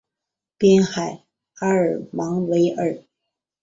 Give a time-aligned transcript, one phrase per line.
[0.57, 1.25] 滨海
[1.59, 3.03] 埃尔芒维尔。